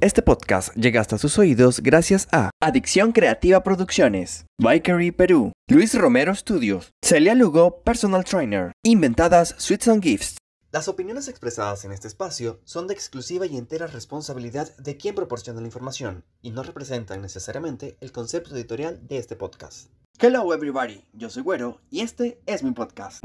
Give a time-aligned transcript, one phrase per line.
[0.00, 6.32] Este podcast llega hasta sus oídos gracias a Adicción Creativa Producciones, Bikery Perú, Luis Romero
[6.36, 10.36] Studios, Celia Lugo Personal Trainer, Inventadas Sweets and Gifts.
[10.70, 15.60] Las opiniones expresadas en este espacio son de exclusiva y entera responsabilidad de quien proporciona
[15.60, 19.88] la información y no representan necesariamente el concepto editorial de este podcast.
[20.20, 23.24] Hello everybody, yo soy Güero y este es mi podcast.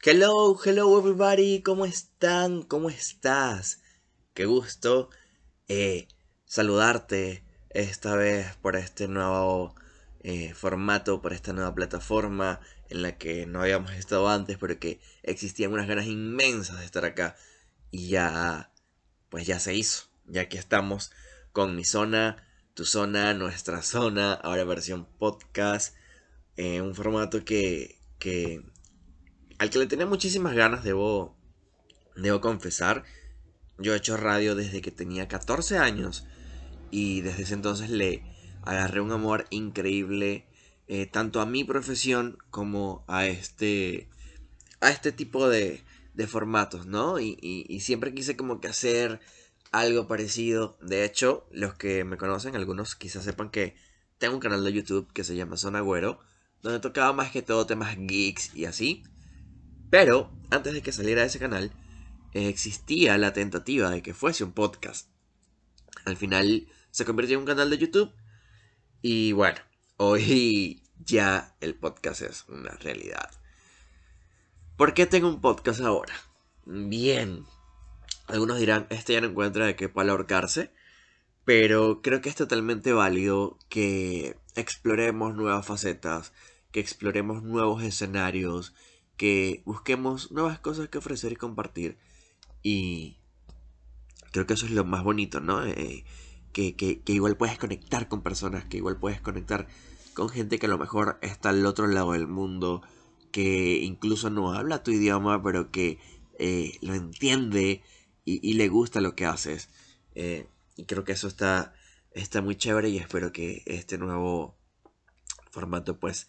[0.00, 2.62] Hello, hello everybody, ¿cómo están?
[2.62, 3.82] ¿Cómo estás?
[4.32, 5.10] Qué gusto
[5.66, 6.06] eh,
[6.44, 9.74] saludarte esta vez por este nuevo
[10.20, 15.00] eh, formato, por esta nueva plataforma en la que no habíamos estado antes, pero que
[15.24, 17.36] existían unas ganas inmensas de estar acá.
[17.90, 18.70] Y ya,
[19.30, 21.10] pues ya se hizo, ya que estamos
[21.50, 25.96] con mi zona, tu zona, nuestra zona, ahora versión podcast,
[26.56, 28.62] eh, un formato que, que
[29.58, 31.36] al que le tenía muchísimas ganas, debo,
[32.16, 33.04] debo confesar.
[33.78, 36.26] Yo he hecho radio desde que tenía 14 años
[36.90, 38.22] y desde ese entonces le
[38.62, 40.46] agarré un amor increíble
[40.88, 44.08] eh, tanto a mi profesión como a este,
[44.80, 45.84] a este tipo de,
[46.26, 47.20] formatos, ¿no?
[47.20, 49.20] Y, y, siempre quise como que hacer
[49.70, 50.76] algo parecido.
[50.82, 53.76] De hecho, los que me conocen, algunos quizás sepan que
[54.18, 56.18] tengo un canal de YouTube que se llama Zona Agüero,
[56.60, 59.04] donde tocaba más que todo temas geeks y así.
[59.90, 61.72] Pero antes de que saliera ese canal,
[62.32, 65.08] existía la tentativa de que fuese un podcast.
[66.04, 68.12] Al final se convirtió en un canal de YouTube.
[69.02, 69.58] Y bueno,
[69.96, 73.30] hoy ya el podcast es una realidad.
[74.76, 76.14] ¿Por qué tengo un podcast ahora?
[76.64, 77.44] Bien.
[78.26, 80.70] Algunos dirán, este ya no encuentra de qué palo ahorcarse.
[81.44, 86.32] Pero creo que es totalmente válido que exploremos nuevas facetas,
[86.72, 88.74] que exploremos nuevos escenarios,
[89.18, 91.98] que busquemos nuevas cosas que ofrecer y compartir.
[92.62, 93.18] Y
[94.32, 95.66] creo que eso es lo más bonito, ¿no?
[95.66, 96.04] Eh,
[96.52, 99.68] que, que, igual puedes conectar con personas, que igual puedes conectar
[100.14, 102.82] con gente que a lo mejor está al otro lado del mundo,
[103.30, 105.98] que incluso no habla tu idioma, pero que
[106.38, 107.82] eh, lo entiende
[108.24, 109.68] y, le gusta lo que haces.
[110.14, 111.74] Eh, y creo que eso está,
[112.12, 114.56] está muy chévere y espero que este nuevo
[115.50, 116.28] formato pues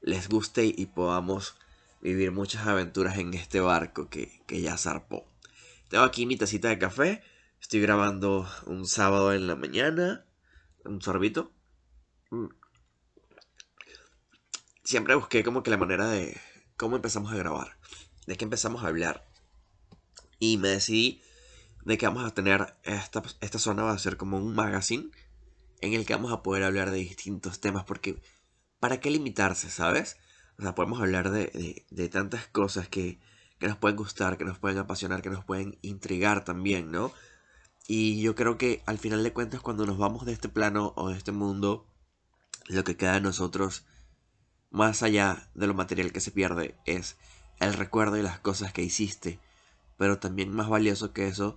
[0.00, 1.56] les guste y podamos
[2.02, 5.26] vivir muchas aventuras en este barco que, ya zarpó.
[5.88, 7.22] Tengo aquí mi tacita de café.
[7.60, 10.26] Estoy grabando un sábado en la mañana.
[10.84, 11.52] Un sorbito.
[12.30, 12.46] Mm.
[14.82, 16.36] Siempre busqué como que la manera de
[16.76, 17.78] cómo empezamos a grabar.
[18.26, 19.24] De qué empezamos a hablar.
[20.40, 21.22] Y me decidí
[21.84, 25.10] de que vamos a tener esta, esta zona va a ser como un magazine
[25.80, 28.20] en el que vamos a poder hablar de distintos temas porque
[28.80, 30.16] ¿para qué limitarse, sabes?
[30.64, 33.18] O podemos hablar de, de, tantas cosas que,
[33.58, 37.12] que, nos pueden gustar, que nos pueden apasionar, que nos pueden intrigar también, ¿no?
[37.88, 41.10] Y yo creo que al final de cuentas cuando nos vamos de este plano o
[41.10, 41.86] de este mundo,
[42.68, 43.84] lo que queda de nosotros,
[44.70, 47.16] más allá de lo material que se pierde, es
[47.58, 49.40] el recuerdo y las cosas que hiciste.
[49.98, 51.56] Pero también más valioso que eso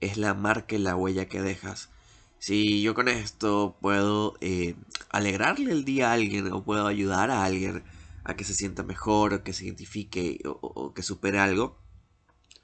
[0.00, 1.90] es la marca y la huella que dejas.
[2.38, 4.74] Si yo con esto puedo eh,
[5.10, 7.84] alegrarle el día a alguien o puedo ayudar a alguien,
[8.24, 11.78] a que se sienta mejor o que se identifique o, que supere algo,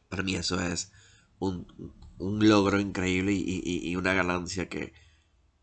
[0.09, 0.93] para mí eso es
[1.39, 1.67] un,
[2.19, 4.93] logro increíble y, una ganancia que,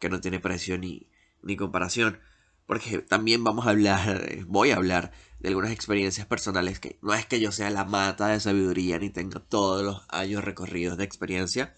[0.09, 1.07] no tiene precio ni,
[1.41, 2.19] ni comparación.
[2.65, 7.25] Porque también vamos a hablar, voy a hablar de algunas experiencias personales que no es
[7.25, 11.75] que yo sea la mata de sabiduría ni tenga todos los años recorridos de experiencia,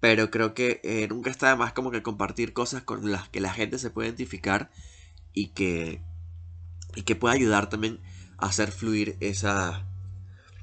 [0.00, 3.40] pero creo que eh, nunca está de más como que compartir cosas con las que
[3.40, 4.70] la gente se puede identificar
[5.32, 6.02] y que
[6.94, 8.00] y que pueda ayudar también
[8.38, 9.86] a hacer fluir esa,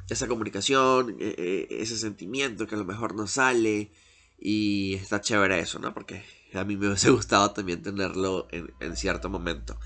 [0.09, 3.91] esa comunicación, e, e, ese sentimiento que a lo mejor no sale
[4.37, 5.93] y está chévere eso, ¿no?
[5.93, 6.23] Porque
[6.53, 9.79] a mí me hubiese gustado también tenerlo en, cierto momento.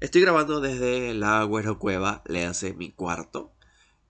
[0.00, 3.54] Estoy grabando desde la Güero Cueva, le hace mi cuarto,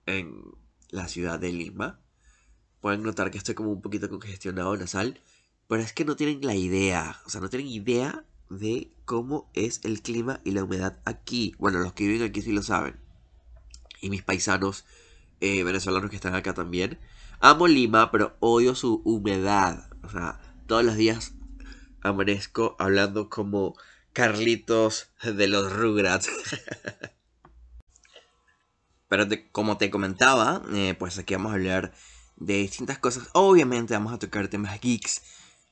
[0.05, 0.41] en
[0.89, 1.99] la ciudad de Lima.
[2.81, 5.19] Pueden notar que estoy como un poquito congestionado nasal,
[5.67, 9.81] pero es que no tienen la idea, o sea, no tienen idea de cómo es
[9.83, 11.53] el clima y la humedad aquí.
[11.57, 12.99] Bueno, los que viven aquí sí lo saben.
[14.01, 14.85] Y mis paisanos
[15.39, 16.99] eh, venezolanos que están acá también.
[17.39, 19.89] Amo Lima, pero odio su humedad.
[20.03, 21.33] O sea, todos los días
[22.01, 23.75] amanezco hablando como
[24.13, 26.29] Carlitos de los Rugrats.
[29.07, 31.93] pero como te comentaba, eh, pues aquí vamos a hablar
[32.37, 33.29] de distintas cosas.
[33.33, 35.21] Obviamente vamos a tocar temas geeks.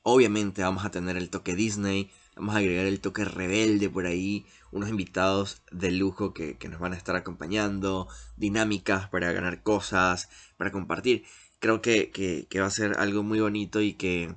[0.02, 2.10] Obviamente vamos a tener el toque Disney.
[2.36, 6.92] Vamos a agregar el toque rebelde por ahí, unos invitados de lujo que, nos van
[6.92, 11.24] a estar acompañando, dinámicas para ganar cosas, para compartir.
[11.60, 14.34] creo que, que, va a ser algo muy bonito y que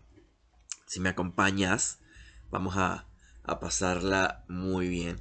[0.86, 2.00] si me acompañas,
[2.52, 3.08] vamos a,
[3.44, 5.20] a pasarla muy bien.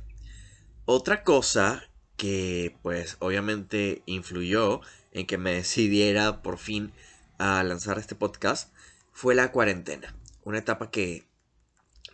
[0.85, 1.83] Otra cosa
[2.17, 4.81] que pues obviamente influyó
[5.13, 6.93] en que me decidiera por fin
[7.39, 8.73] a lanzar este podcast
[9.13, 10.15] fue la cuarentena.
[10.45, 11.27] Una etapa que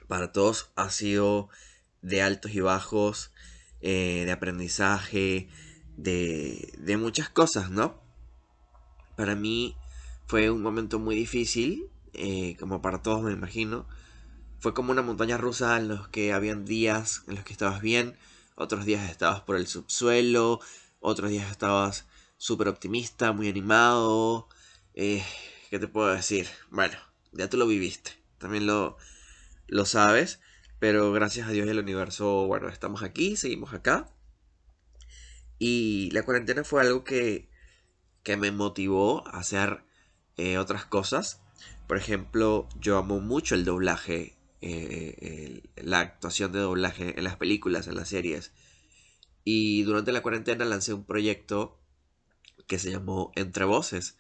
[0.08, 1.48] para todos ha sido
[2.02, 3.32] de altos y bajos,
[3.80, 5.48] eh, de aprendizaje,
[5.96, 8.00] de, de muchas cosas, ¿no?
[9.16, 9.76] Para mí
[10.26, 13.86] fue un momento muy difícil, eh, como para todos me imagino.
[14.60, 18.16] Fue como una montaña rusa en los que habían días en los que estabas bien,
[18.54, 20.60] otros días estabas por el subsuelo,
[21.00, 22.06] otros días estabas
[22.36, 24.48] súper optimista, muy animado.
[24.94, 25.24] Eh,
[25.70, 26.48] ¿Qué te puedo decir?
[26.70, 26.96] Bueno,
[27.32, 28.96] ya tú lo viviste, también lo,
[29.66, 30.40] lo sabes,
[30.78, 34.10] pero gracias a Dios y universo, bueno, estamos aquí, seguimos acá.
[35.58, 37.48] Y la cuarentena fue algo que,
[38.22, 39.84] que me motivó a hacer
[40.36, 41.40] eh, otras cosas.
[41.86, 47.86] Por ejemplo, yo amo mucho el doblaje, eh, la actuación de doblaje en las películas,
[47.86, 48.52] en las series.
[49.44, 51.80] Y durante la cuarentena lancé un proyecto
[52.66, 54.18] que se llamó Entre Voces,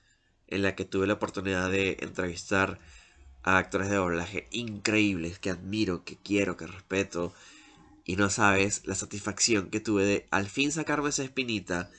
[0.48, 2.80] en la que tuve la oportunidad de entrevistar
[3.42, 7.32] a actores de doblaje increíbles que admiro, que quiero, que respeto.
[8.04, 11.90] Y no sabes la satisfacción que tuve de al fin sacarme esa espinita.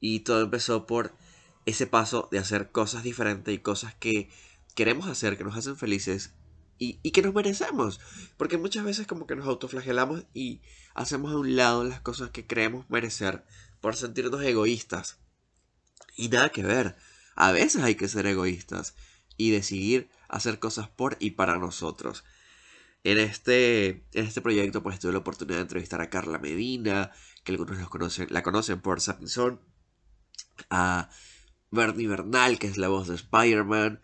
[0.00, 1.14] Y todo empezó por
[1.66, 4.30] ese paso de hacer cosas diferentes y cosas que
[4.74, 6.32] queremos hacer, que nos hacen felices
[6.78, 8.00] y, que nos merecemos.
[8.36, 10.62] Porque muchas veces como que nos autoflagelamos y
[10.94, 13.44] hacemos a un lado las cosas que creemos merecer
[13.80, 15.18] por sentirnos egoístas.
[16.16, 16.96] Y nada que ver.
[17.34, 18.94] A veces hay que ser egoístas
[19.38, 22.24] y decidir hacer cosas por y para nosotros.
[23.04, 27.12] En este, en este proyecto pues tuve la oportunidad de entrevistar a Carla Medina,
[27.44, 29.60] que algunos los conocen, la conocen por Sapinson,
[30.68, 31.08] a
[31.70, 34.00] Bernie Bernal, que es la voz de Spider-Man,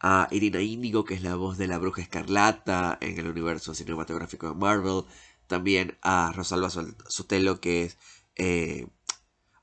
[0.00, 4.48] a Irina Índigo, que es la voz de la Bruja Escarlata en el universo cinematográfico
[4.48, 5.04] de Marvel,
[5.48, 7.98] también a Rosalba Sotelo, que es
[8.36, 8.86] eh,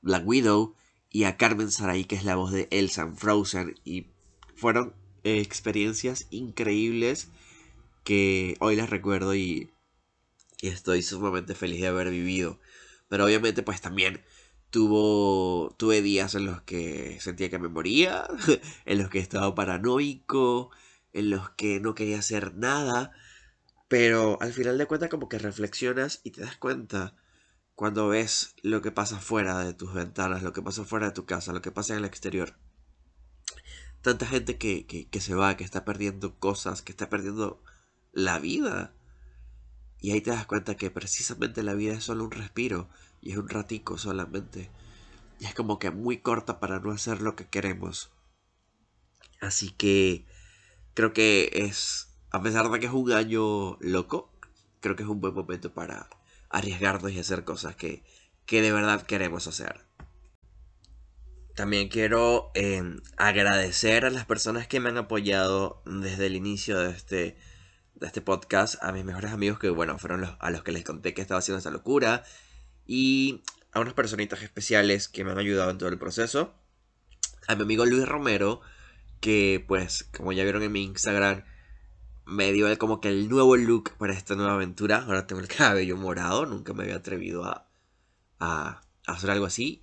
[0.02, 0.74] Black Widow,
[1.08, 4.08] y a Carmen Saray, que es la voz de Elsa en Frozen, y
[4.56, 4.94] fueron
[5.24, 7.28] experiencias increíbles
[8.04, 9.70] que hoy las recuerdo y,
[10.60, 12.60] y estoy sumamente feliz de haber vivido.
[13.08, 14.22] Pero obviamente pues también
[14.70, 18.26] Tuvo, tuve días en los que sentía que me moría,
[18.86, 20.70] en los que estaba paranoico,
[21.12, 23.12] en los que no quería hacer nada,
[23.88, 27.16] pero al final de cuentas como que reflexionas y te das cuenta
[27.76, 31.26] cuando ves lo que pasa fuera de tus ventanas, lo que pasa fuera de tu
[31.26, 32.56] casa, lo que pasa en el exterior.
[34.04, 37.62] Tanta gente que, que, se va, que está perdiendo cosas, que está perdiendo
[38.12, 38.92] la vida.
[39.98, 42.90] Y ahí te das cuenta que precisamente la vida es solo un respiro
[43.22, 44.70] y es un ratico solamente.
[45.40, 48.10] Y es como que muy corta para no hacer lo que queremos.
[49.40, 50.26] Así que
[50.92, 54.30] creo que es, a pesar de que es un año loco,
[54.80, 56.10] creo que es un buen momento para
[56.50, 58.04] arriesgarnos y hacer cosas que,
[58.44, 59.86] que de verdad queremos hacer.
[61.54, 66.90] También quiero em, agradecer a las personas que me han apoyado desde el inicio de
[66.90, 67.36] este,
[67.94, 70.84] de este podcast, a mis mejores amigos que, bueno, fueron los, a los que les
[70.84, 72.24] conté que estaba haciendo esta locura,
[72.86, 73.42] y
[73.72, 76.54] a unas personitas especiales que me han ayudado en todo el proceso.
[77.46, 78.60] A mi amigo Luis Romero,
[79.20, 81.44] que pues como ya vieron en mi Instagram,
[82.26, 85.04] me dio como que el nuevo look para esta nueva aventura.
[85.04, 87.68] Ahora tengo el cabello morado, nunca me había atrevido a,
[88.38, 89.82] a, hacer algo así.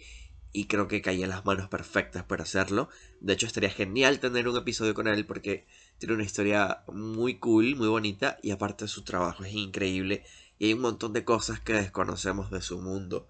[0.53, 2.89] Y creo que caí en las manos perfectas para hacerlo.
[3.21, 5.65] De hecho, estaría genial tener un episodio con él porque
[5.97, 8.37] tiene una historia muy cool, muy bonita.
[8.43, 10.25] Y aparte su trabajo es increíble
[10.61, 13.27] y hay un montón de cosas que desconocemos de su mundo.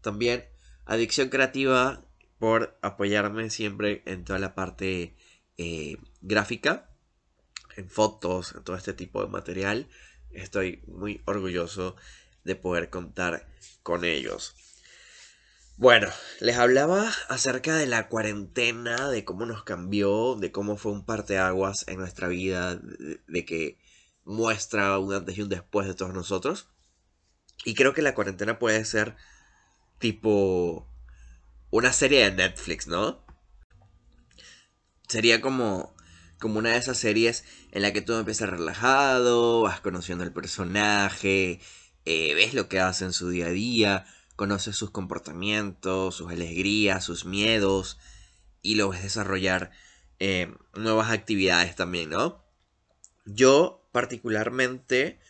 [0.00, 0.46] También
[0.86, 2.04] Adicción Creativa
[2.38, 5.14] por apoyarme siempre en toda la parte
[5.58, 6.90] eh, gráfica,
[7.76, 9.88] en fotos, en todo este tipo de material.
[10.30, 11.94] Estoy muy orgulloso
[12.42, 13.46] de poder contar
[13.82, 14.56] con ellos.
[15.82, 16.06] Bueno,
[16.38, 21.84] les hablaba acerca de la cuarentena, de cómo nos cambió, de cómo fue un parteaguas
[21.88, 22.76] en nuestra vida,
[23.26, 23.80] de que
[24.22, 26.68] muestra un antes y un después de todos nosotros.
[27.64, 29.16] Y creo que la cuarentena puede ser
[29.98, 30.88] tipo
[31.70, 33.26] una serie de Netflix, ¿no?
[35.08, 35.96] Sería como,
[36.38, 41.60] como una de esas series en la que todo empieza relajado, vas conociendo al personaje,
[42.04, 44.06] eh, ves lo que hace en su día a día,
[44.42, 48.00] conoces sus comportamientos, sus alegrías, sus miedos,
[48.60, 49.70] y lo ves desarrollar
[50.18, 52.44] eh, nuevas actividades también, ¿no?
[53.24, 55.20] Yo particularmente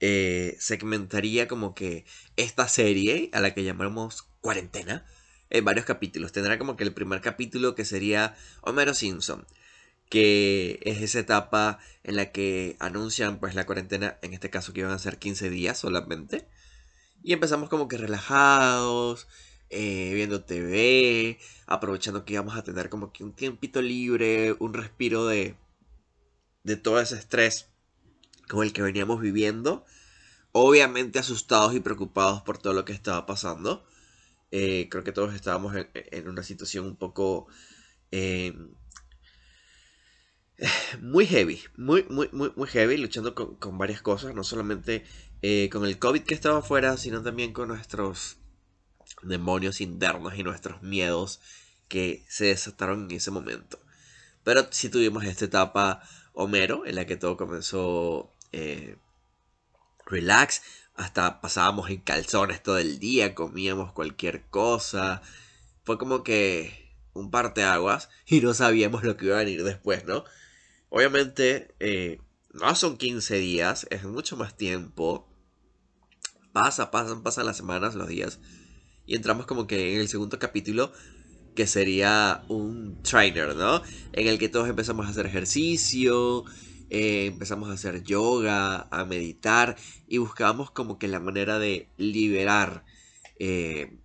[0.00, 5.04] eh, segmentaría como que esta serie, a la que llamamos cuarentena,
[5.50, 6.32] en varios capítulos.
[6.32, 9.46] Tendrá como que el primer capítulo que sería Homero Simpson,
[10.08, 14.80] que es esa etapa en la que anuncian pues la cuarentena, en este caso que
[14.80, 16.48] iban a ser 15 días solamente.
[17.26, 19.26] Y empezamos como que relajados,
[19.68, 25.26] eh, viendo TV, aprovechando que íbamos a tener como que un tiempito libre, un respiro
[25.26, 25.56] de,
[26.62, 27.66] de todo ese estrés
[28.48, 29.84] con el que veníamos viviendo.
[30.52, 33.84] Obviamente asustados y preocupados por todo lo que estaba pasando.
[34.52, 37.48] Eh, creo que todos estábamos en, una situación un poco
[38.12, 38.54] eh,
[41.00, 45.04] muy heavy, muy, muy, muy, muy heavy, luchando con, varias cosas, no solamente
[45.42, 48.38] eh, con el COVID que estaba afuera, sino también con nuestros
[49.22, 51.40] demonios internos y nuestros miedos
[51.88, 53.78] que se desataron en ese momento.
[54.44, 56.02] Pero sí tuvimos esta etapa
[56.32, 58.32] Homero, en la que todo comenzó
[60.06, 60.62] relax,
[60.94, 65.22] hasta pasábamos en calzones todo el día, comíamos cualquier cosa.
[65.84, 70.24] Fue como que un aguas y no sabíamos lo que iba a venir después, ¿no?
[70.88, 72.20] Obviamente, eh,
[72.60, 75.28] no son 15 días, es mucho más tiempo.
[76.52, 78.40] Pasa, pasan, pasan las semanas, los días.
[79.06, 80.92] Y entramos como que en el segundo capítulo,
[81.54, 83.82] que sería un trainer, ¿no?
[84.12, 86.44] En el que todos empezamos a hacer ejercicio,
[86.90, 89.76] eh, empezamos a hacer yoga, a meditar
[90.08, 92.84] y buscábamos como que la manera de liberar
[93.38, 93.98] eh,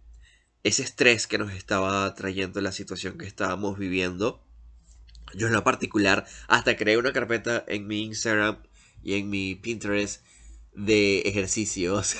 [0.64, 4.44] ese estrés que nos estaba trayendo la situación que estábamos viviendo.
[5.36, 8.64] Yo en lo particular hasta creé una carpeta en mi Instagram
[9.04, 10.24] y en mi Pinterest
[10.74, 12.16] de ejercicios,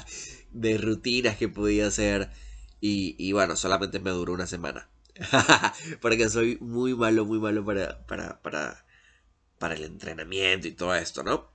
[0.50, 2.30] de rutinas que podía hacer
[2.80, 4.88] y, bueno, solamente me duró una semana.
[6.00, 8.86] Porque soy muy malo, muy malo para, para, para
[9.58, 11.50] para el entrenamiento y todo esto, ¿no?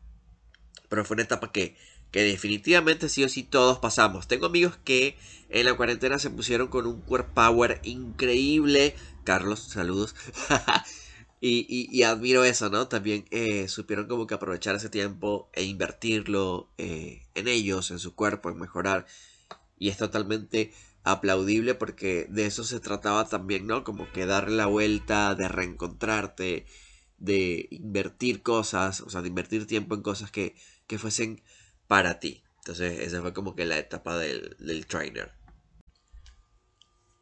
[0.89, 1.77] Pero fue una etapa que,
[2.11, 4.27] que definitivamente sí o sí todos pasamos.
[4.27, 5.17] Tengo amigos que
[5.49, 8.95] en la cuarentena se pusieron con un core power increíble.
[9.23, 10.15] Carlos, saludos.
[11.41, 12.87] y, admiro eso, ¿no?
[12.87, 18.15] También eh, supieron como que aprovechar ese tiempo e invertirlo eh, en ellos, en su
[18.15, 19.05] cuerpo, en mejorar.
[19.77, 20.73] Y es totalmente
[21.03, 23.83] aplaudible porque de eso se trataba también, ¿no?
[23.83, 26.65] Como que darle la vuelta, de reencontrarte,
[27.17, 30.55] de invertir cosas, o sea, de invertir tiempo en cosas que,
[30.97, 31.41] fuesen
[31.87, 32.43] para ti.
[32.57, 35.31] Entonces, esa fue como que la etapa del, trainer.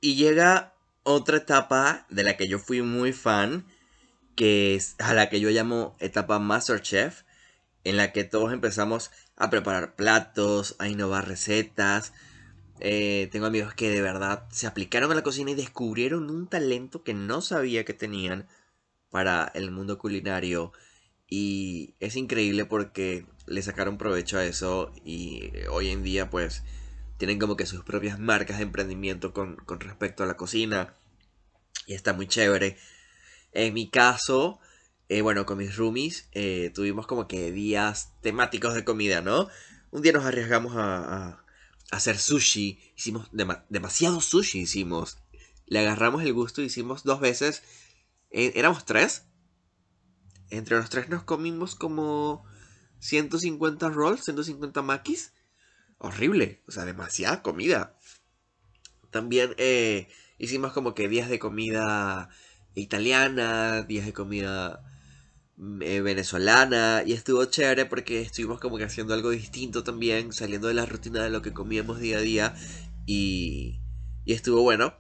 [0.02, 0.74] Y llega
[1.10, 3.66] otra etapa de la que yo fui muy fan,
[4.36, 7.24] que es a la que yo llamo etapa Masterchef,
[7.84, 12.14] en la que todos empezamos a preparar platos, a innovar recetas.
[12.80, 17.04] Eh, tengo amigos que de verdad se aplicaron a la cocina y descubrieron un talento
[17.04, 18.48] que no sabía que tenían
[19.10, 20.74] para el mundo culinario
[21.28, 26.64] y es increíble porque le sacaron provecho a eso y hoy en día pues
[27.20, 30.94] tienen como que sus propias marcas de emprendimiento con, respecto a la cocina
[31.88, 32.78] y está muy chévere.
[33.52, 34.60] En mi caso,
[35.10, 39.48] eh, bueno, con mis roomies eh, tuvimos como que días temáticos de comida, ¿no?
[39.92, 41.44] Un día nos arriesgamos a,
[41.92, 43.30] hacer sushi, hicimos
[43.70, 45.18] demasiado sushi, hicimos.
[45.66, 47.64] Le agarramos el gusto, hicimos dos veces
[48.32, 49.26] eh, éramos tres.
[50.50, 52.46] Entre los tres nos comimos como
[53.00, 55.34] 150 rolls, 150 maquis.
[55.98, 57.98] Horrible, o sea, demasiada comida.
[59.12, 60.08] También eh,
[60.40, 62.30] hicimos como que días de comida
[62.74, 64.82] italiana, días de comida
[65.58, 70.68] mm, eh, venezolana y estuvo chévere porque estuvimos como que haciendo algo distinto también, saliendo
[70.68, 72.56] de la rutina de lo que comíamos día a día
[73.06, 73.82] y,
[74.26, 74.94] estuvo bueno.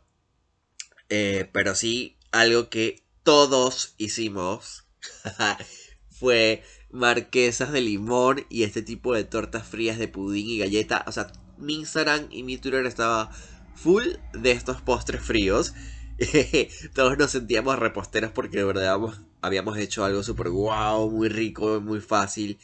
[1.07, 4.85] pero sí, algo que todos hicimos
[6.09, 11.03] fue marquesas de limón y este tipo de tortas frías de pudín y galleta.
[11.07, 13.31] O sea, mi Instagram y mi Twitter estaba
[13.79, 15.73] full de estos postres fríos.
[16.93, 18.97] todos nos sentíamos reposteros porque de verdad
[19.41, 22.59] habíamos hecho algo súper guau, muy rico, muy fácil.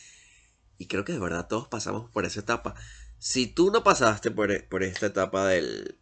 [0.77, 2.75] Y creo que de verdad todos pasamos por esa etapa.
[3.17, 5.97] Si tú no pasaste por, por esta etapa del,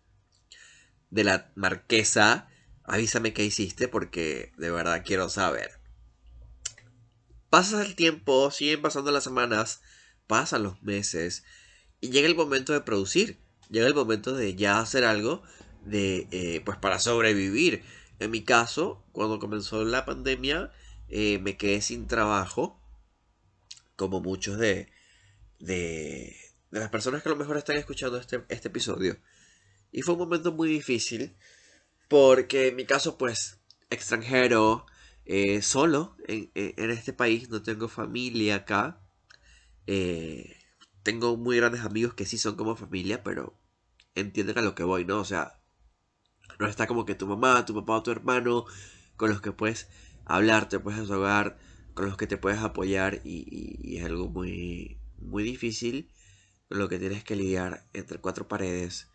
[1.12, 2.48] de la marquesa,
[2.84, 5.80] avísame qué hiciste porque de verdad quiero saber.
[7.52, 9.82] Pasa el tiempo, siguen pasando las semanas,
[10.26, 11.44] pasan los meses
[12.02, 13.40] y llega el momento de producir.
[13.70, 15.42] Llega el momento de ya hacer algo
[15.86, 17.84] de eh, pues para sobrevivir.
[18.20, 20.72] En mi caso, cuando comenzó la pandemia,
[21.10, 22.80] eh, me quedé sin trabajo,
[23.96, 24.90] como muchos de,
[25.60, 26.36] de,
[26.72, 29.18] de, las personas que a lo mejor están escuchando este, este episodio.
[29.92, 31.36] Y fue un momento muy difícil
[32.08, 34.86] porque en mi caso, pues, extranjero,
[35.26, 36.52] eh, solo en,
[36.92, 39.02] este país, no tengo familia acá.
[41.04, 43.58] Tengo muy grandes amigos que sí son como familia, pero
[44.16, 45.20] entienden a lo que voy, ¿no?
[45.20, 45.60] O sea,
[46.60, 48.66] No está como que tu mamá, tu papá o tu hermano
[49.18, 49.90] con los que puedes
[50.26, 51.58] hablar, te puedes desahogar,
[51.94, 56.10] con los que te puedes apoyar y, es algo muy, muy difícil
[56.70, 59.10] con lo que tienes que lidiar entre cuatro paredes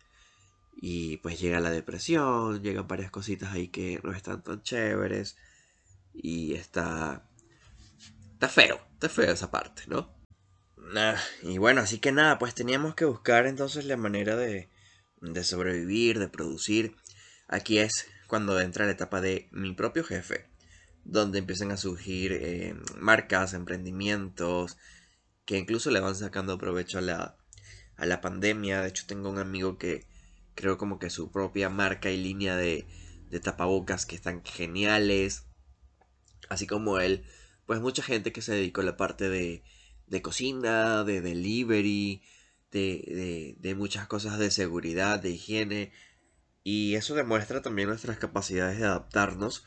[0.81, 5.37] y pues llega la depresión, llegan varias cositas ahí que no están tan chéveres
[6.13, 7.25] y está...
[8.33, 10.18] Está feo, está feo esa parte, ¿no?
[11.43, 14.69] Y bueno, así que nada, pues teníamos que buscar entonces la manera de,
[15.21, 16.95] de sobrevivir, de producir.
[17.47, 20.49] Aquí es cuando entra la etapa de mi propio jefe,
[21.03, 24.77] donde empiezan a surgir eh, marcas, emprendimientos,
[25.45, 27.37] que incluso le van sacando provecho a la,
[27.95, 28.81] a la pandemia.
[28.81, 30.07] De hecho, tengo un amigo que
[30.55, 32.87] creo como que su propia marca y línea de,
[33.29, 35.45] de tapabocas que están geniales.
[36.49, 37.25] Así como él,
[37.65, 39.63] pues mucha gente que se dedicó a la parte de,
[40.09, 42.21] de cocina, de delivery,
[42.71, 45.91] de, de, de muchas cosas de seguridad, de higiene.
[46.63, 49.65] Y eso demuestra también nuestras capacidades de adaptarnos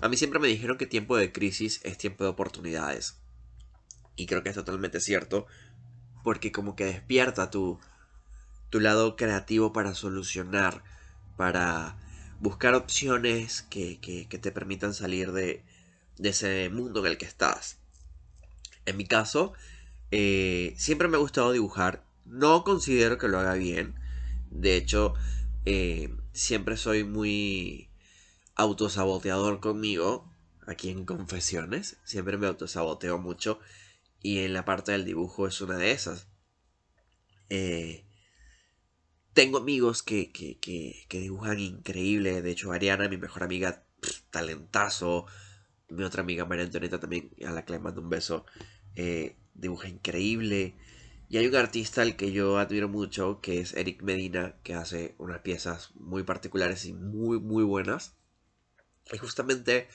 [0.00, 3.16] a mí siempre me dijeron que tiempo de crisis es tiempo de oportunidades.
[4.16, 5.46] Y creo que es totalmente cierto.
[6.22, 7.80] Porque como que despierta tu,
[8.70, 10.82] tu lado creativo para solucionar.
[11.36, 11.96] Para
[12.40, 13.98] buscar opciones que,
[14.28, 15.64] te permitan salir de,
[16.18, 17.78] de, ese mundo en el que estás.
[18.86, 19.54] En mi caso,
[20.16, 22.04] eh, siempre me ha gustado dibujar.
[22.24, 23.96] No considero que lo haga bien.
[24.48, 25.14] De hecho,
[25.64, 27.90] eh, siempre soy muy
[28.54, 30.32] autosaboteador conmigo,
[30.68, 31.96] aquí en Confesiones.
[32.04, 33.58] Siempre me autosaboteo mucho.
[34.22, 36.28] Y en la parte del dibujo es una de esas.
[37.48, 38.04] Eh,
[39.32, 40.30] tengo amigos que,
[41.10, 42.40] dibujan increíble.
[42.40, 43.82] De hecho, Ariana, mi mejor amiga,
[44.30, 45.26] talentazo.
[45.88, 48.46] Mi otra amiga María Antonieta también, a la que le mando un beso,
[48.96, 50.74] eh, dibuja increíble.
[51.28, 55.14] Y hay un artista al que yo admiro mucho, que es Eric Medina, que hace
[55.18, 58.14] unas piezas muy particulares y muy, muy buenas.
[59.12, 59.88] Y justamente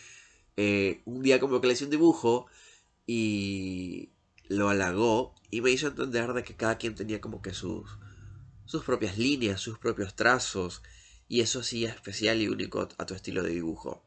[0.58, 2.48] eh, un día como que le hice un dibujo
[3.06, 4.12] y
[4.50, 7.98] lo halagó y me hizo entender de que cada quien tenía como que sus,
[8.66, 10.84] sus propias líneas, sus propios trazos
[11.28, 14.04] y eso hacía especial y único a tu estilo de dibujo.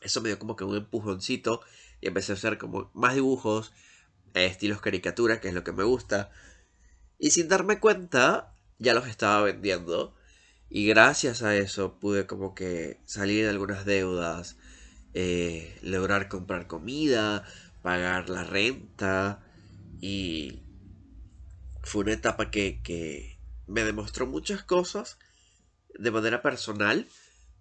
[0.00, 1.60] Eso me dio como que un empujoncito
[2.00, 3.72] y empecé a hacer como más dibujos,
[4.34, 6.30] eh, estilos caricatura, que es lo que me gusta.
[7.18, 10.14] Y sin darme cuenta, ya los estaba vendiendo.
[10.68, 14.56] Y gracias a eso pude como que salir de algunas deudas,
[15.14, 17.44] eh, lograr comprar comida,
[17.82, 19.42] pagar la renta.
[20.00, 20.62] Y
[21.82, 25.18] fue una etapa que, que me demostró muchas cosas
[25.98, 27.06] de manera personal,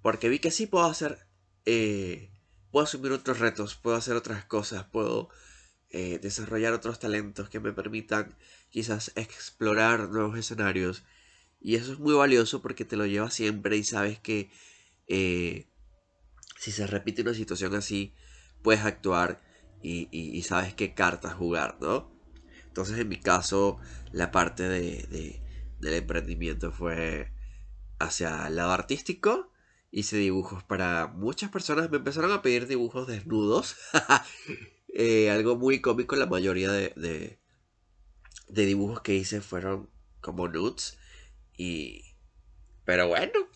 [0.02, 1.20] porque vi que sí puedo hacer,
[1.66, 2.32] eh,
[2.72, 5.30] puedo asumir otros retos, puedo hacer otras cosas, puedo
[5.90, 8.36] eh, desarrollar otros talentos que me permitan
[8.70, 11.04] quizás explorar nuevos escenarios
[11.62, 14.50] y eso es muy valioso porque te lo llevas siempre y sabes que
[15.08, 15.68] eh,
[16.58, 18.14] si se repite una situación así,
[18.62, 19.42] puedes actuar
[19.82, 22.12] y, sabes qué cartas jugar, ¿no?
[22.68, 23.80] Entonces en mi caso,
[24.12, 25.42] la parte de,
[25.80, 27.32] del emprendimiento fue
[27.98, 29.49] hacia el lado artístico.
[29.92, 31.90] Hice dibujos para muchas personas.
[31.90, 33.76] Me empezaron a pedir dibujos desnudos.
[34.92, 36.16] Eh, algo muy cómico.
[36.16, 37.40] La mayoría de, de,
[38.48, 39.88] de dibujos que hice fueron
[40.20, 40.98] como nudes.
[41.56, 42.16] Y.
[42.86, 43.48] Pero bueno,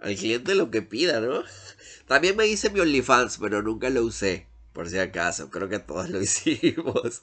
[0.00, 1.44] al cliente lo que pida, ¿no?
[2.06, 4.48] También me hice mi OnlyFans, pero nunca lo usé.
[4.72, 7.22] Por si acaso, creo que todos lo hicimos.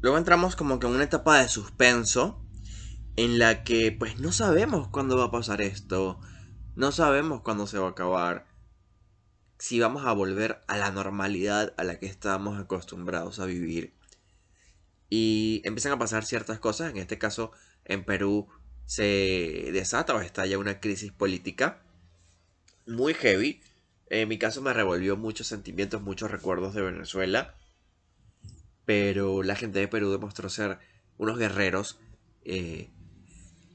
[0.00, 2.44] Luego entramos como que en una etapa de suspenso.
[3.14, 6.18] En la que pues no sabemos cuándo va a pasar esto.
[6.74, 8.46] No sabemos cuándo se va a acabar.
[9.58, 13.92] Si vamos a volver a la normalidad a la que estábamos acostumbrados a vivir.
[15.10, 16.90] Y empiezan a pasar ciertas cosas.
[16.90, 17.52] En este caso,
[17.84, 18.48] en Perú
[18.86, 21.82] se desata o estalla una crisis política
[22.86, 23.60] muy heavy.
[24.06, 27.54] En mi caso me revolvió muchos sentimientos, muchos recuerdos de Venezuela.
[28.86, 30.78] Pero la gente de Perú demostró ser
[31.18, 31.98] unos guerreros
[32.44, 32.90] eh,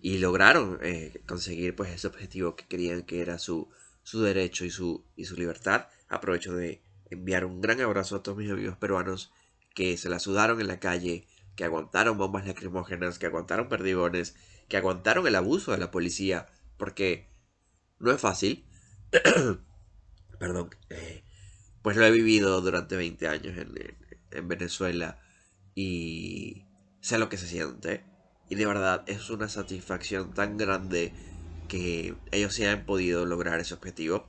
[0.02, 3.70] y lograron eh, conseguir pues ese objetivo que querían que era su,
[4.04, 5.88] su derecho y su, y su libertad.
[6.08, 9.32] Aprovecho de enviar un gran abrazo a todos mis amigos peruanos
[9.74, 14.36] que se la sudaron en la calle, que aguantaron bombas lacrimógenas, que aguantaron perdigones,
[14.68, 17.30] que aguantaron el abuso de la policía, porque
[18.00, 18.66] no es fácil.
[20.40, 20.70] Perdón.
[20.90, 21.24] Eh,
[21.82, 23.74] pues lo he vivido durante 20 años en,
[24.32, 25.22] en, Venezuela
[25.74, 26.66] y
[27.00, 28.04] sé lo que se siente.
[28.50, 31.14] Y de verdad es una satisfacción tan grande
[31.68, 34.28] que ellos se hayan podido lograr ese objetivo.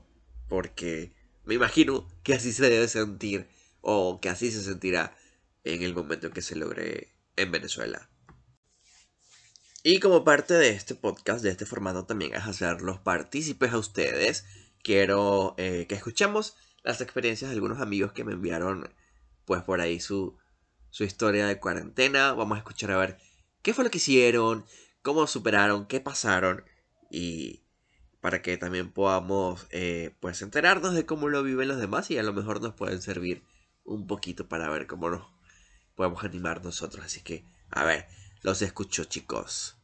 [0.48, 1.12] Porque
[1.44, 3.48] me imagino que así se debe sentir
[3.80, 5.16] o que así se sentirá
[5.64, 8.08] en el momento en que se logre en Venezuela.
[9.82, 14.44] Y como parte de este podcast, de este formato, también es hacerlos partícipes a ustedes.
[14.82, 18.92] Quiero eh, que escuchemos las experiencias de algunos amigos que me enviaron,
[19.44, 20.36] pues por ahí su,
[20.90, 22.32] su historia de cuarentena.
[22.32, 23.18] Vamos a escuchar a ver
[23.62, 24.64] qué fue lo que hicieron,
[25.02, 26.64] cómo superaron, qué pasaron
[27.10, 27.62] y
[28.20, 32.22] para que también podamos eh, pues enterarnos de cómo lo viven los demás y a
[32.22, 33.44] lo mejor nos pueden servir
[33.84, 35.26] un poquito para ver cómo nos
[35.94, 37.04] podemos animar nosotros.
[37.04, 38.06] Así que, a ver,
[38.42, 39.76] los escucho chicos.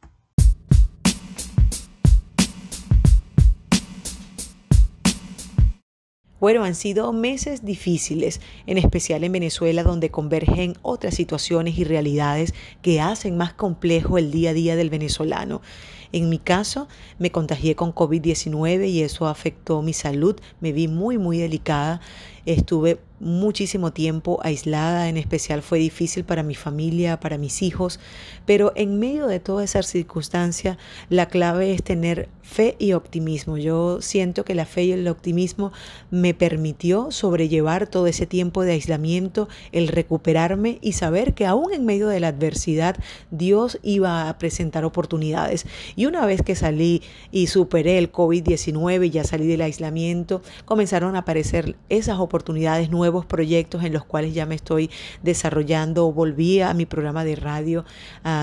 [6.45, 12.53] Bueno, han sido meses difíciles, en especial en Venezuela, donde convergen otras situaciones y realidades
[12.83, 15.63] que hacen más complejo el día a día del venezolano.
[16.11, 21.17] En mi caso, me contagié con COVID-19 y eso afectó mi salud, me vi muy,
[21.17, 21.99] muy delicada,
[22.45, 27.99] estuve muchísimo tiempo aislada, en especial fue difícil para mi familia, para mis hijos,
[28.45, 30.77] pero en medio de toda esa circunstancia,
[31.09, 33.57] la clave es tener fe y optimismo.
[33.57, 35.71] Yo siento que la fe y el optimismo
[36.11, 41.85] me permitió sobrellevar todo ese tiempo de aislamiento, el recuperarme y saber que aún en
[41.85, 42.97] medio de la adversidad
[43.31, 45.65] Dios iba a presentar oportunidades.
[45.95, 51.15] Y una vez que salí y superé el COVID-19 y ya salí del aislamiento, comenzaron
[51.15, 54.89] a aparecer esas oportunidades nuevas nuevos proyectos en los cuales ya me estoy
[55.21, 56.11] desarrollando.
[56.11, 57.85] Volví a mi programa de radio,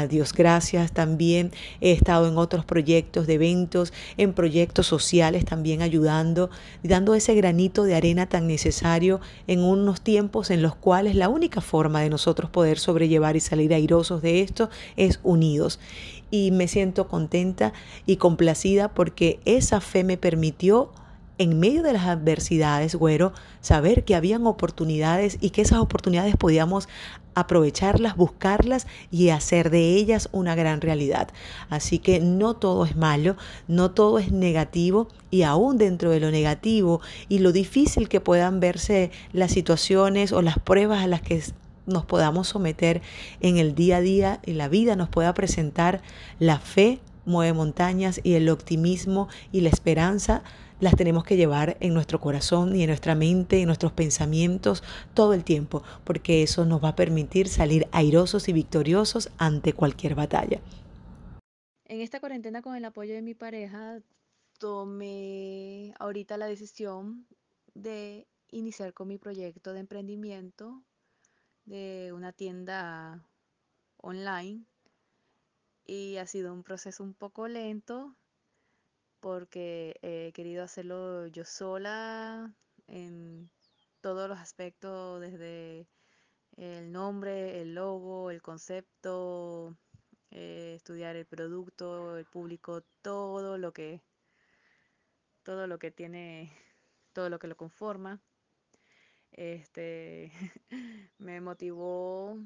[0.09, 0.93] Dios gracias.
[0.93, 6.51] También he estado en otros proyectos de eventos, en proyectos sociales también ayudando,
[6.83, 11.61] dando ese granito de arena tan necesario en unos tiempos en los cuales la única
[11.61, 15.81] forma de nosotros poder sobrellevar y salir airosos de esto es unidos
[16.31, 17.73] y me siento contenta
[18.07, 20.91] y complacida porque esa fe me permitió
[21.43, 26.89] en medio de las adversidades, güero, saber que habían oportunidades y que esas oportunidades podíamos
[27.35, 31.31] aprovecharlas, buscarlas y hacer de ellas una gran realidad.
[31.69, 36.31] Así que no todo es malo, no todo es negativo y aún dentro de lo
[36.31, 41.43] negativo y lo difícil que puedan verse las situaciones o las pruebas a las que
[41.87, 43.03] nos podamos someter
[43.41, 46.03] en el día a día y la vida nos pueda presentar,
[46.39, 50.45] la fe mueve montañas y el optimismo y la esperanza
[50.83, 54.83] las tenemos que llevar en nuestro corazón y en nuestra mente, en nuestros pensamientos
[55.15, 60.17] todo el tiempo, porque eso nos va a permitir salir airosos y victoriosos ante cualquier
[60.17, 60.61] batalla.
[61.85, 64.01] En esta cuarentena con el apoyo de mi pareja,
[64.59, 67.29] tomé ahorita la decisión
[67.75, 70.83] de iniciar con mi proyecto de emprendimiento
[71.65, 73.25] de una tienda
[73.99, 74.65] online
[75.87, 78.17] y ha sido un proceso un poco lento
[79.23, 82.53] porque he querido hacerlo yo sola
[82.89, 83.49] en
[84.01, 85.87] todos los aspectos, desde
[86.57, 89.77] el nombre, el logo, el concepto,
[90.33, 94.03] eh, estudiar el producto, el público, todo lo que
[95.45, 96.53] todo lo que tiene,
[97.13, 98.21] todo lo que lo conforma.
[99.31, 100.33] Este
[101.19, 102.39] me motivó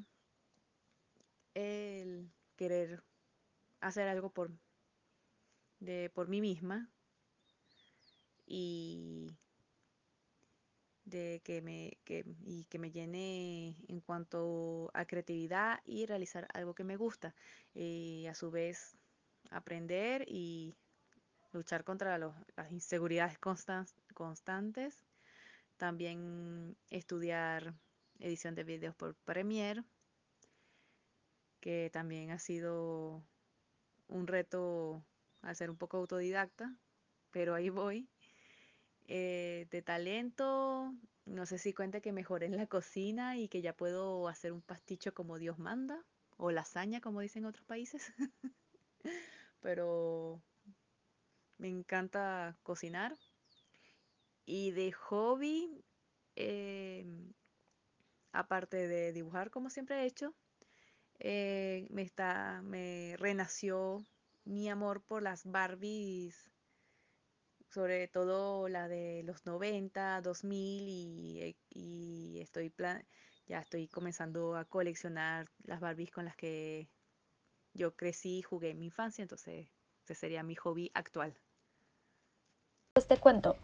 [1.55, 3.03] el querer
[3.81, 4.51] hacer algo por
[5.79, 6.89] de por mí misma
[8.45, 9.27] y
[11.05, 16.73] de que me, que, y que me llene en cuanto a creatividad y realizar algo
[16.75, 17.33] que me gusta.
[17.73, 18.97] Y a su vez
[19.49, 20.75] aprender y
[21.53, 25.05] luchar contra las inseguridades constantes.
[25.77, 27.73] También estudiar
[28.19, 29.83] edición de videos por Premiere,
[31.59, 33.23] que también ha sido
[34.07, 35.03] un reto
[35.41, 36.77] al ser un poco autodidacta,
[37.31, 38.09] pero ahí voy.
[39.09, 40.93] Eh, de talento,
[41.25, 44.61] no sé si cuenta que mejoré en la cocina y que ya puedo hacer un
[44.61, 46.05] pasticho como Dios manda,
[46.37, 48.13] o lasaña como dicen otros países.
[49.61, 50.41] pero
[51.57, 53.17] me encanta cocinar.
[54.45, 55.83] Y de hobby,
[56.35, 57.33] em,
[58.31, 60.33] aparte de dibujar como siempre he hecho,
[61.19, 64.05] eh, me, está, me renació
[64.47, 66.51] mi amor por las Barbies,
[67.69, 73.05] sobre todo la de los 90, 2000 y, y estoy plan
[73.47, 76.89] ya estoy comenzando a coleccionar las Barbies con las que
[77.73, 79.67] yo crecí y jugué en mi infancia, entonces
[80.03, 81.33] ese sería mi hobby actual.
[82.93, 83.55] Pues te cuento,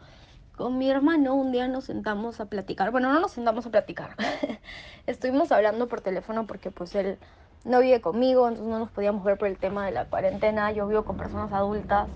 [0.56, 4.16] con mi hermano un día nos sentamos a platicar, bueno, no nos sentamos a platicar,
[5.06, 7.18] estuvimos hablando por teléfono porque pues él
[7.64, 10.72] no vive conmigo, entonces no nos podíamos ver por el tema de la cuarentena.
[10.72, 12.10] Yo vivo con personas adultas,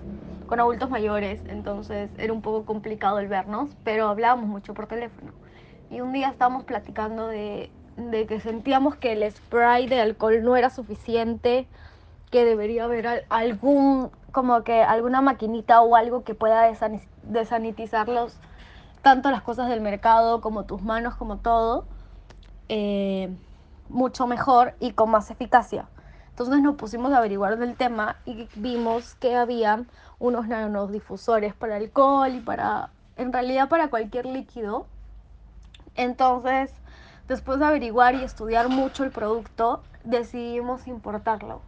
[0.45, 5.31] con adultos mayores, entonces era un poco complicado el vernos, pero hablábamos mucho por teléfono.
[5.89, 10.55] Y un día estábamos platicando de, de que sentíamos que el spray de alcohol no
[10.57, 11.67] era suficiente
[12.29, 16.69] que debería haber algún, como que alguna maquinita o algo que pueda
[17.23, 18.35] desanitizar los,
[19.01, 21.85] tanto las cosas del mercado como tus manos, como todo,
[22.67, 23.29] eh,
[23.89, 25.87] mucho mejor y con más eficacia.
[26.29, 29.85] Entonces nos pusimos a averiguar del tema y vimos que había
[30.19, 34.85] unos nanodifusores para alcohol y para, en realidad para cualquier líquido.
[35.95, 36.71] Entonces,
[37.27, 41.61] después de averiguar y estudiar mucho el producto, decidimos importarlo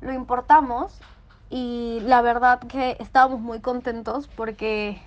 [0.00, 0.98] lo importamos
[1.50, 5.02] y la verdad que estábamos muy contentos porque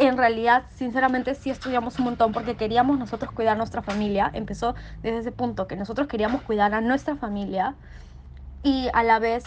[0.00, 4.30] en realidad, sinceramente, sí estudiamos un montón porque queríamos nosotros cuidar a nuestra familia.
[4.32, 7.74] Empezó desde ese punto que nosotros queríamos cuidar a nuestra familia
[8.62, 9.44] y a la vez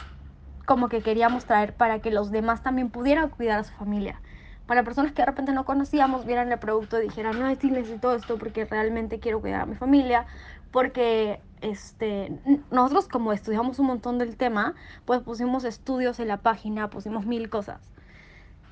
[0.65, 4.21] como que queríamos traer para que los demás también pudieran cuidar a su familia.
[4.67, 8.13] Para personas que de repente no conocíamos, vieran el producto y dijeran, no, sí necesito
[8.13, 10.25] esto porque realmente quiero cuidar a mi familia,
[10.71, 12.39] porque este,
[12.71, 17.49] nosotros como estudiamos un montón del tema, pues pusimos estudios en la página, pusimos mil
[17.49, 17.93] cosas.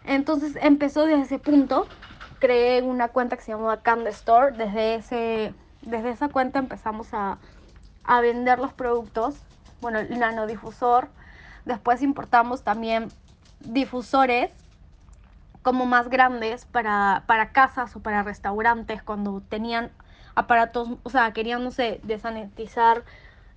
[0.06, 1.88] Entonces empezó desde ese punto,
[2.40, 7.38] creé una cuenta que se llamaba Cand Store, desde, ese, desde esa cuenta empezamos a,
[8.04, 9.36] a vender los productos,
[9.80, 11.10] bueno, el nanodifusor,
[11.66, 13.12] después importamos también
[13.60, 14.52] difusores
[15.62, 19.92] como más grandes para, para casas o para restaurantes cuando tenían
[20.34, 23.04] aparatos, o sea, querían, no sé, desanetizar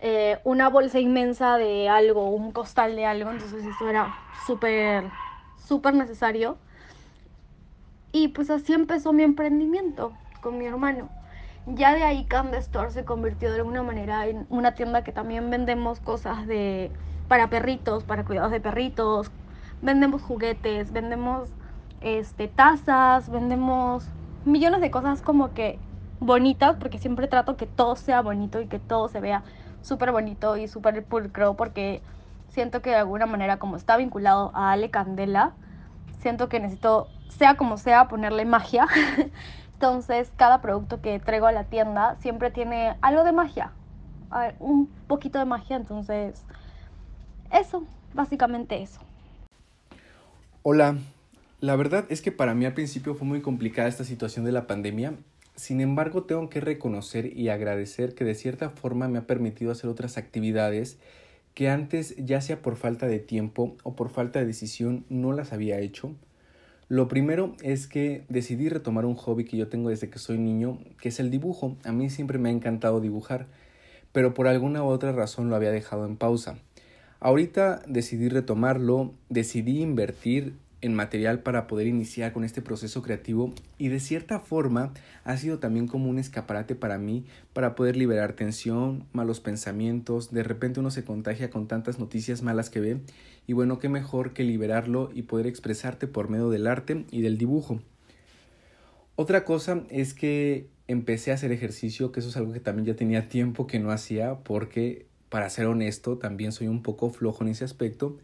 [0.00, 4.14] eh, una bolsa inmensa de algo, un costal de algo, entonces eso era
[4.46, 5.04] súper,
[5.56, 6.56] súper necesario.
[8.12, 11.08] Y pues así empezó mi emprendimiento con mi hermano.
[11.66, 15.50] Ya de ahí Camp Store se convirtió de alguna manera en una tienda que también
[15.50, 16.92] vendemos cosas de
[17.28, 19.32] para perritos, para cuidados de perritos,
[19.80, 21.48] vendemos juguetes, vendemos
[22.00, 24.12] este tazas, vendemos
[24.44, 25.78] millones de cosas como que
[26.20, 29.44] bonitas, porque siempre trato que todo sea bonito y que todo se vea
[29.80, 32.02] súper bonito y súper pulcro, porque
[32.54, 35.52] siento que de alguna manera, como está vinculado a Ale Candela,
[36.20, 38.86] siento que necesito, sea como sea, ponerle magia.
[39.74, 43.72] Entonces, cada producto que traigo a la tienda siempre tiene algo de magia,
[44.60, 45.76] un poquito de magia.
[45.76, 46.42] Entonces,
[47.52, 49.00] eso, básicamente eso.
[50.62, 50.96] Hola,
[51.60, 54.66] la verdad es que para mí al principio fue muy complicada esta situación de la
[54.66, 55.14] pandemia
[55.56, 59.88] sin embargo, tengo que reconocer y agradecer que de cierta forma me ha permitido hacer
[59.88, 60.98] otras actividades
[61.54, 65.52] que antes, ya sea por falta de tiempo o por falta de decisión, no las
[65.52, 66.14] había hecho.
[66.88, 70.78] Lo primero es que decidí retomar un hobby que yo tengo desde que soy niño,
[71.00, 71.76] que es el dibujo.
[71.84, 73.46] A mí siempre me ha encantado dibujar,
[74.12, 76.58] pero por alguna u otra razón lo había dejado en pausa.
[77.20, 83.88] Ahorita decidí retomarlo, decidí invertir en material para poder iniciar con este proceso creativo y
[83.88, 84.92] de cierta forma
[85.24, 90.42] ha sido también como un escaparate para mí para poder liberar tensión, malos pensamientos, de
[90.42, 93.00] repente uno se contagia con tantas noticias malas que ve
[93.46, 97.38] y bueno, qué mejor que liberarlo y poder expresarte por medio del arte y del
[97.38, 97.80] dibujo.
[99.16, 102.94] Otra cosa es que empecé a hacer ejercicio, que eso es algo que también ya
[102.94, 107.48] tenía tiempo que no hacía porque para ser honesto también soy un poco flojo en
[107.48, 108.18] ese aspecto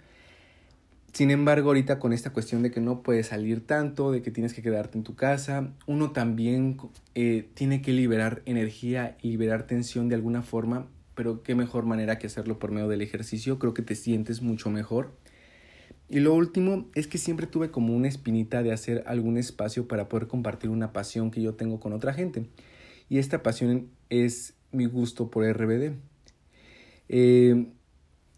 [1.12, 4.54] sin embargo, ahorita con esta cuestión de que no puedes salir tanto, de que tienes
[4.54, 6.76] que quedarte en tu casa, uno también
[7.14, 12.28] eh, tiene que liberar energía liberar tensión de alguna forma, pero qué mejor manera que
[12.28, 15.12] hacerlo por medio del ejercicio, creo que te sientes mucho mejor.
[16.08, 20.08] Y lo último es que siempre tuve como una espinita de hacer algún espacio para
[20.08, 22.46] poder compartir una pasión que yo tengo con otra gente.
[23.08, 25.94] Y esta pasión es mi gusto por RBD.
[27.08, 27.66] Eh,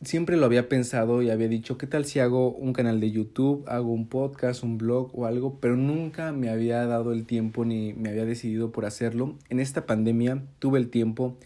[0.03, 3.65] siempre lo había pensado y había dicho, ¿qué tal si hago un canal de YouTube,
[3.69, 5.59] hago un podcast, un blog o algo?
[5.61, 9.37] Pero nunca me había dado el tiempo ni me había decidido por hacerlo.
[9.49, 11.37] En esta pandemia tuve el tiempo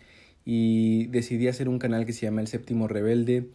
[0.45, 3.49] y decidí hacer un canal que se llama El Séptimo Rebelde.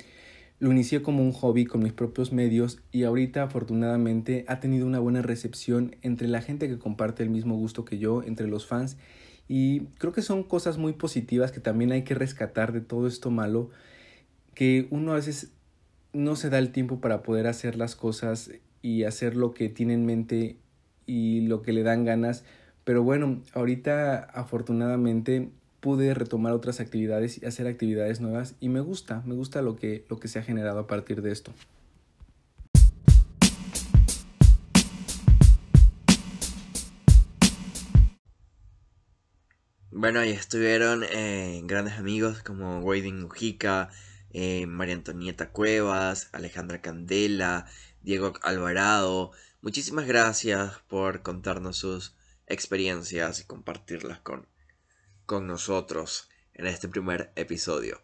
[0.60, 5.00] Lo inicié como un hobby con mis propios medios y ahorita afortunadamente ha tenido una
[5.00, 8.98] buena recepción entre la gente que comparte el mismo gusto que yo, entre los fans
[9.48, 13.32] y creo que son cosas muy positivas que también hay que rescatar de todo esto
[13.32, 13.70] malo
[14.54, 15.52] que uno a veces
[16.14, 19.94] no se da el tiempo para poder hacer las cosas y hacer lo que tiene
[19.94, 20.58] en mente
[21.06, 22.44] y lo que le dan ganas.
[22.84, 29.24] Pero bueno, ahorita afortunadamente pude retomar otras actividades y hacer actividades nuevas y me gusta,
[29.26, 31.54] me gusta lo que, lo que se ha generado a partir de esto.
[39.94, 43.90] Bueno, ahí estuvieron eh, grandes amigos como Wading Mujica,
[44.34, 47.66] eh, María Antonieta Cuevas, Alejandra Candela,
[48.02, 49.32] Diego Alvarado.
[49.62, 52.16] Muchísimas gracias por contarnos sus
[52.48, 54.48] experiencias y compartirlas con,
[55.26, 58.02] con nosotros en este primer episodio.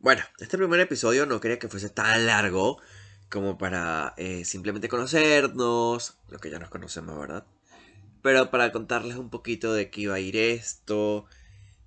[0.00, 2.80] Bueno, este primer episodio no quería que fuese tan largo
[3.28, 7.44] como para eh, simplemente conocernos, lo que ya nos conocemos, ¿verdad?
[8.22, 11.26] Pero para contarles un poquito de qué iba a ir esto,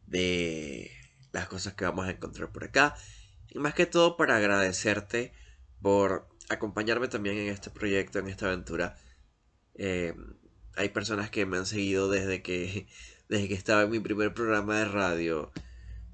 [0.07, 0.91] de
[1.31, 2.95] las cosas que vamos a encontrar por acá.
[3.49, 5.33] Y más que todo para agradecerte
[5.81, 8.97] por acompañarme también en este proyecto, en esta aventura.
[9.75, 10.13] Eh,
[10.75, 12.87] hay personas que me han seguido desde que,
[13.29, 15.51] desde que estaba en mi primer programa de radio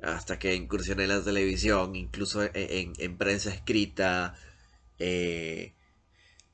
[0.01, 4.35] hasta que incursioné en la televisión, incluso en, prensa escrita,
[4.99, 5.73] eh,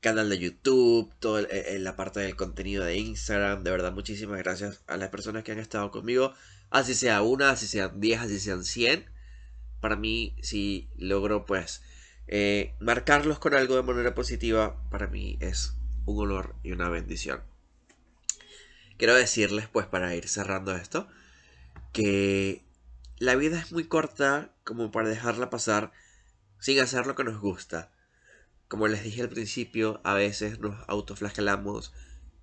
[0.00, 3.62] canal de YouTube, toda eh, la parte del contenido de Instagram.
[3.62, 6.34] De verdad, muchísimas gracias a las personas que han estado conmigo.
[6.74, 9.08] Así sea una, así sean diez, así sean cien.
[9.78, 11.82] Para mí, si logro pues
[12.26, 17.44] eh, marcarlos con algo de manera positiva, para mí es un honor y una bendición.
[18.96, 21.06] Quiero decirles, pues, para ir cerrando esto,
[21.92, 22.64] que
[23.18, 25.92] la vida es muy corta como para dejarla pasar
[26.58, 27.92] sin hacer lo que nos gusta.
[28.66, 31.92] Como les dije al principio, a veces nos autoflagelamos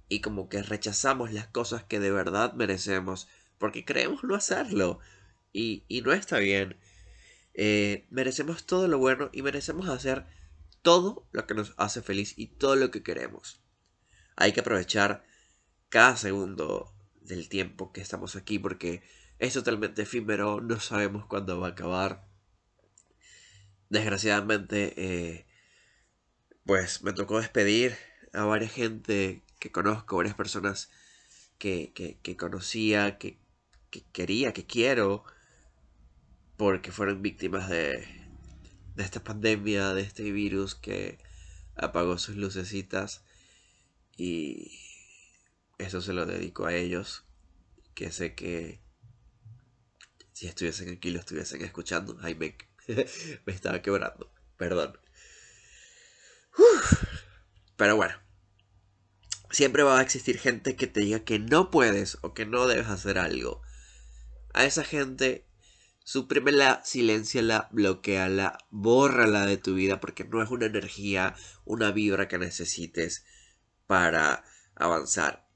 [0.08, 3.28] y como que rechazamos las cosas que de verdad merecemos
[3.62, 5.00] porque creemos no hacerlo
[5.54, 6.78] y, no está bien.
[7.54, 10.26] Eh, merecemos todo lo bueno y merecemos hacer
[10.82, 13.62] todo lo que nos hace feliz y todo lo que queremos.
[14.36, 15.24] Hay que aprovechar
[15.90, 19.04] cada segundo del tiempo que estamos aquí porque
[19.38, 22.26] es totalmente efímero, no sabemos cuándo va a acabar.
[23.90, 25.46] Desgraciadamente, eh,
[26.66, 27.96] pues me tocó despedir
[28.34, 30.90] a varias gente que conozco, varias personas
[31.62, 31.94] que,
[32.24, 33.38] que, conocía, que,
[33.92, 35.24] que, quería, que quiero,
[36.58, 38.08] porque fueron víctimas de,
[38.98, 41.20] esta pandemia, de este virus que
[41.76, 43.24] apagó sus lucecitas
[44.18, 44.80] y
[45.78, 47.26] eso se lo dedico a ellos,
[47.94, 48.80] que sé que
[50.34, 52.18] si estuviesen aquí lo estuviesen escuchando.
[52.22, 52.56] Ay, me
[53.54, 54.32] estaba quebrando.
[54.58, 54.98] Perdón.
[57.78, 58.16] Pero bueno.
[59.52, 62.88] Siempre va a existir gente que te diga que no puedes o que no debes
[62.88, 63.62] hacer algo.
[64.54, 65.46] A esa gente,
[66.04, 71.36] suprímela, silenciala, bloqueala, bórrala de tu vida porque no es una energía,
[71.66, 73.26] una vibra que necesites
[73.88, 74.44] para
[74.76, 75.48] avanzar.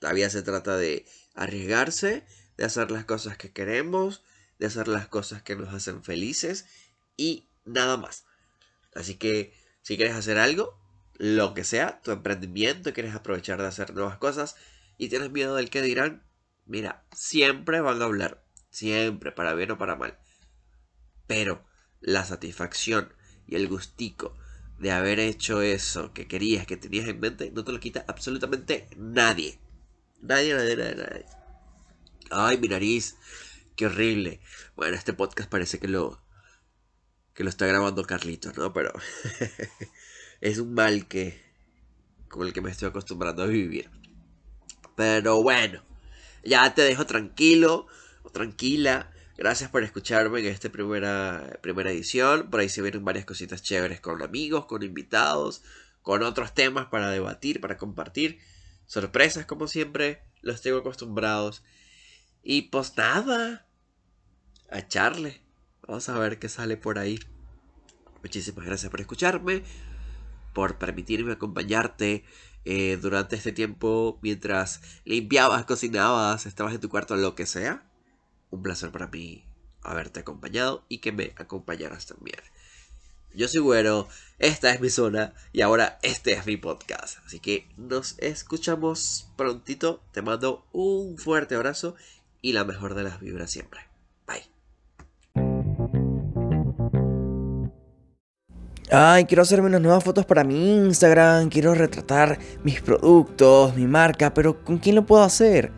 [0.00, 2.24] La vida se trata de arriesgarse,
[2.56, 4.22] de hacer las cosas que queremos,
[4.58, 6.66] de hacer las cosas que nos hacen felices
[7.16, 8.24] y nada más.
[8.94, 10.78] Así que si quieres hacer algo,
[11.18, 14.56] lo que sea, tu emprendimiento, quieres aprovechar de hacer nuevas cosas
[14.98, 16.24] y tienes miedo del que dirán,
[16.66, 20.18] mira, siempre van a hablar, siempre, para bien o para mal.
[21.26, 21.64] Pero
[22.00, 23.12] la satisfacción
[23.46, 24.36] y el gustico
[24.78, 28.88] de haber hecho eso que querías, que tenías en mente, no te lo quita absolutamente
[28.96, 29.60] nadie.
[30.20, 31.26] Nadie, nadie, nadie, nadie.
[32.30, 33.16] Ay, mi nariz.
[33.76, 34.40] Qué horrible.
[34.74, 36.20] Bueno, este podcast parece que lo.
[37.34, 38.72] que lo está grabando Carlitos, ¿no?
[38.72, 38.92] Pero.
[40.40, 41.40] es un mal que.
[42.28, 43.90] con el que me estoy acostumbrando a vivir.
[44.96, 45.84] Pero bueno.
[46.44, 47.86] Ya te dejo tranquilo
[48.22, 49.10] o tranquila.
[49.36, 52.50] Gracias por escucharme en esta primera, primera edición.
[52.50, 55.62] Por ahí se vienen varias cositas chéveres con amigos, con invitados,
[56.02, 58.38] con otros temas para debatir, para compartir.
[58.86, 61.64] Sorpresas como siempre, los tengo acostumbrados.
[62.42, 63.66] Y pues nada,
[64.70, 65.40] a echarle.
[65.86, 67.18] Vamos a ver qué sale por ahí.
[68.22, 69.62] Muchísimas gracias por escucharme,
[70.52, 72.24] por permitirme acompañarte
[72.64, 77.88] eh, durante este tiempo mientras limpiabas, cocinabas, estabas en tu cuarto, lo que sea.
[78.50, 79.44] Un placer para mí
[79.82, 82.38] haberte acompañado y que me acompañaras también.
[83.34, 87.18] Yo soy Güero, esta es mi zona y ahora este es mi podcast.
[87.24, 90.02] Así que nos escuchamos prontito.
[90.12, 91.96] Te mando un fuerte abrazo
[92.42, 93.91] y la mejor de las vibras siempre.
[98.94, 104.34] Ay, quiero hacerme unas nuevas fotos para mi Instagram, quiero retratar mis productos, mi marca,
[104.34, 105.72] pero ¿con quién lo puedo hacer?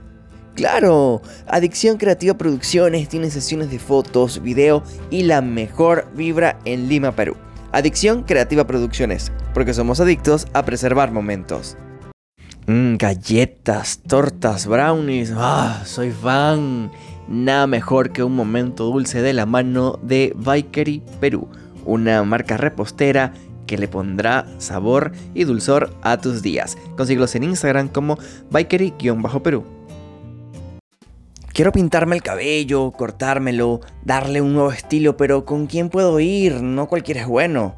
[0.57, 7.13] Claro, Adicción Creativa Producciones tiene sesiones de fotos, video y la mejor vibra en Lima,
[7.13, 7.37] Perú.
[7.71, 11.77] Adicción Creativa Producciones, porque somos adictos a preservar momentos.
[12.67, 15.33] Mmm, galletas, tortas, brownies.
[15.37, 16.91] Ah, soy fan.
[17.29, 21.49] Nada mejor que un momento dulce de la mano de Bakery Perú,
[21.85, 23.33] una marca repostera
[23.67, 26.77] que le pondrá sabor y dulzor a tus días.
[26.97, 28.19] Consíguelos en Instagram como
[28.51, 29.65] Bakery-Perú.
[31.53, 36.63] Quiero pintarme el cabello, cortármelo, darle un nuevo estilo, pero ¿con quién puedo ir?
[36.63, 37.77] No cualquiera es bueno.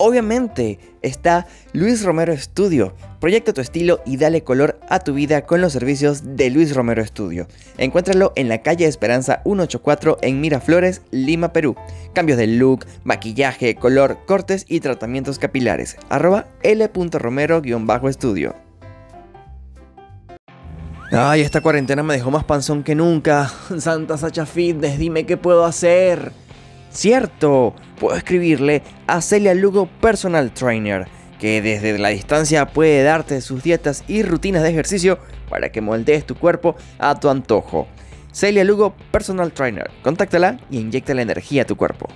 [0.00, 2.94] Obviamente está Luis Romero Studio.
[3.20, 7.04] Proyecta tu estilo y dale color a tu vida con los servicios de Luis Romero
[7.06, 7.46] Studio.
[7.76, 11.76] Encuéntralo en la calle Esperanza 184 en Miraflores, Lima, Perú.
[12.14, 15.96] Cambios de look, maquillaje, color, cortes y tratamientos capilares.
[16.08, 18.54] Arroba l.romero-estudio.
[21.12, 23.50] Ay, esta cuarentena me dejó más panzón que nunca.
[23.78, 26.32] Santa Sacha Fitness, dime qué puedo hacer.
[26.90, 31.06] Cierto, puedo escribirle a Celia Lugo Personal Trainer,
[31.38, 35.18] que desde la distancia puede darte sus dietas y rutinas de ejercicio
[35.48, 37.86] para que moldees tu cuerpo a tu antojo.
[38.32, 42.08] Celia Lugo Personal Trainer, contáctala y inyecta la energía a tu cuerpo.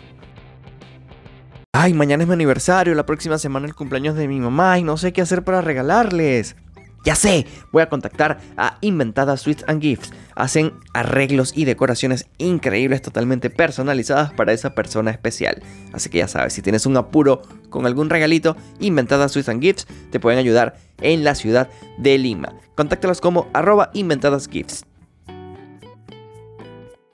[1.72, 4.97] Ay, mañana es mi aniversario, la próxima semana el cumpleaños de mi mamá y no
[4.97, 6.57] sé qué hacer para regalarles.
[7.05, 10.11] Ya sé, voy a contactar a Inventada Sweets and Gifts.
[10.35, 15.63] Hacen arreglos y decoraciones increíbles totalmente personalizadas para esa persona especial.
[15.93, 19.87] Así que ya sabes, si tienes un apuro con algún regalito, Inventada Sweets and Gifts
[20.11, 22.55] te pueden ayudar en la ciudad de Lima.
[22.75, 24.87] Contáctalos como arroba inventadasgifts.